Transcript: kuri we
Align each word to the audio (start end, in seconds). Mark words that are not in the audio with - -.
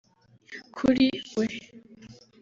kuri 0.75 1.05
we 1.43 1.47